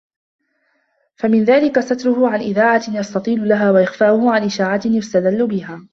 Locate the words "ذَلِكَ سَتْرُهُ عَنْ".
1.43-2.39